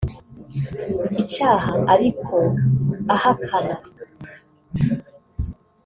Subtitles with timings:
[1.21, 2.35] icaha ariko
[3.15, 3.75] ahakana